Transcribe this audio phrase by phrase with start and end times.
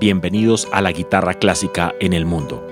[0.00, 2.66] bienvenidos a la guitarra clásica en el mundo.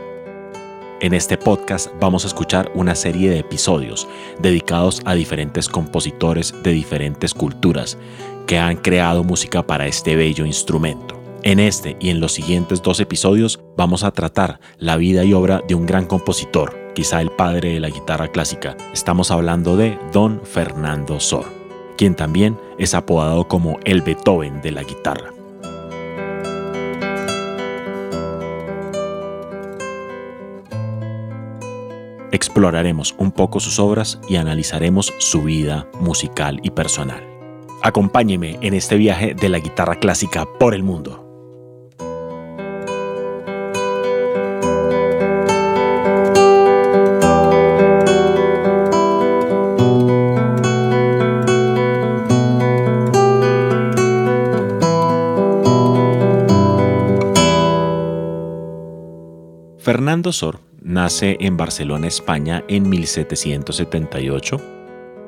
[1.00, 4.08] En este podcast vamos a escuchar una serie de episodios
[4.40, 7.98] dedicados a diferentes compositores de diferentes culturas
[8.48, 11.16] que han creado música para este bello instrumento.
[11.44, 15.62] En este y en los siguientes dos episodios vamos a tratar la vida y obra
[15.68, 18.76] de un gran compositor, quizá el padre de la guitarra clásica.
[18.92, 21.46] Estamos hablando de Don Fernando Sor,
[21.96, 25.41] quien también es apodado como el Beethoven de la guitarra.
[32.42, 37.24] Exploraremos un poco sus obras y analizaremos su vida musical y personal.
[37.82, 41.20] Acompáñeme en este viaje de la guitarra clásica por el mundo.
[59.78, 64.60] Fernando Sor nace en Barcelona, España, en 1778,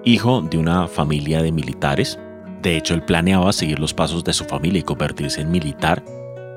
[0.05, 2.19] hijo de una familia de militares.
[2.63, 6.03] De hecho, él planeaba seguir los pasos de su familia y convertirse en militar,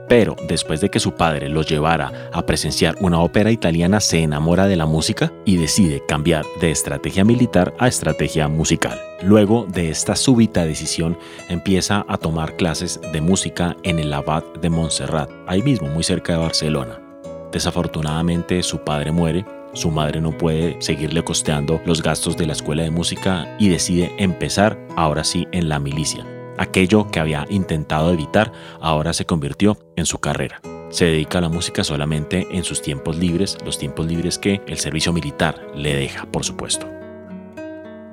[0.07, 4.67] pero después de que su padre lo llevara a presenciar una ópera italiana, se enamora
[4.67, 8.99] de la música y decide cambiar de estrategia militar a estrategia musical.
[9.21, 11.17] Luego de esta súbita decisión,
[11.49, 16.33] empieza a tomar clases de música en el Abad de Montserrat, ahí mismo, muy cerca
[16.33, 17.06] de Barcelona.
[17.51, 22.83] Desafortunadamente su padre muere, su madre no puede seguirle costeando los gastos de la escuela
[22.83, 26.25] de música y decide empezar ahora sí en la milicia.
[26.57, 28.51] Aquello que había intentado evitar
[28.81, 30.59] ahora se convirtió en su carrera.
[30.89, 34.77] Se dedica a la música solamente en sus tiempos libres, los tiempos libres que el
[34.77, 36.87] servicio militar le deja, por supuesto.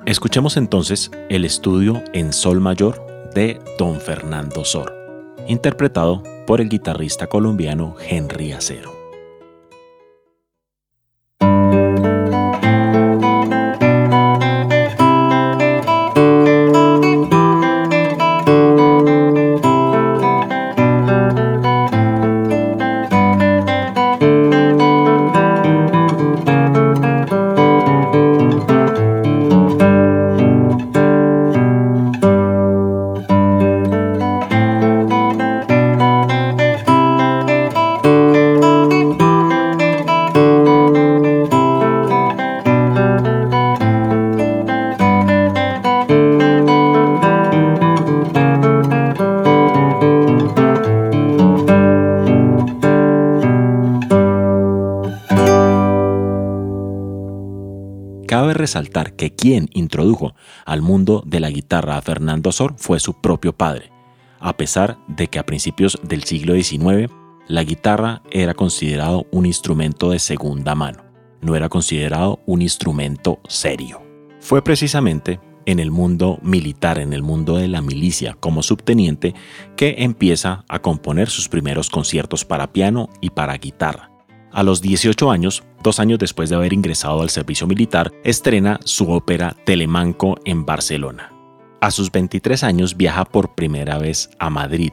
[0.05, 4.93] Escuchemos entonces el estudio en sol mayor de Don Fernando Sor,
[5.47, 8.94] interpretado por el guitarrista colombiano Henry Acero.
[58.65, 60.33] Resaltar que quien introdujo
[60.65, 63.91] al mundo de la guitarra a Fernando Sor fue su propio padre,
[64.39, 67.13] a pesar de que a principios del siglo XIX
[67.47, 71.03] la guitarra era considerado un instrumento de segunda mano,
[71.41, 74.01] no era considerado un instrumento serio.
[74.39, 79.35] Fue precisamente en el mundo militar, en el mundo de la milicia como subteniente,
[79.75, 84.09] que empieza a componer sus primeros conciertos para piano y para guitarra.
[84.51, 89.11] A los 18 años, dos años después de haber ingresado al servicio militar, estrena su
[89.11, 91.31] ópera Telemanco en Barcelona.
[91.79, 94.91] A sus 23 años viaja por primera vez a Madrid,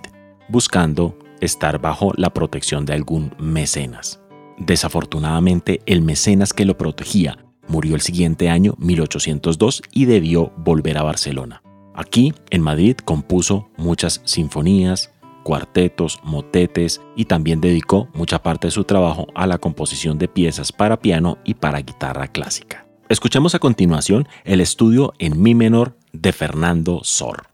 [0.51, 4.21] buscando estar bajo la protección de algún mecenas.
[4.59, 7.39] Desafortunadamente, el mecenas que lo protegía
[7.69, 11.63] murió el siguiente año, 1802, y debió volver a Barcelona.
[11.95, 15.12] Aquí, en Madrid, compuso muchas sinfonías,
[15.43, 20.73] cuartetos, motetes y también dedicó mucha parte de su trabajo a la composición de piezas
[20.73, 22.87] para piano y para guitarra clásica.
[23.09, 27.52] Escuchemos a continuación el estudio en mi menor de Fernando Sor.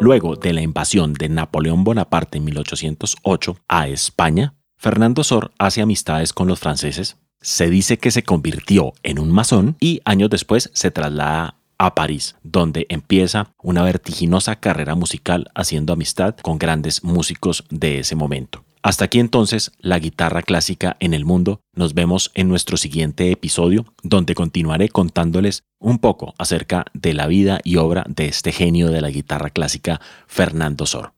[0.00, 6.32] Luego de la invasión de Napoleón Bonaparte en 1808 a España, Fernando Sor hace amistades
[6.32, 10.90] con los franceses, se dice que se convirtió en un masón y años después se
[10.90, 17.98] traslada a París, donde empieza una vertiginosa carrera musical haciendo amistad con grandes músicos de
[17.98, 18.64] ese momento.
[18.82, 21.60] Hasta aquí entonces la guitarra clásica en el mundo.
[21.74, 27.60] Nos vemos en nuestro siguiente episodio, donde continuaré contándoles un poco acerca de la vida
[27.62, 31.12] y obra de este genio de la guitarra clásica, Fernando Sor.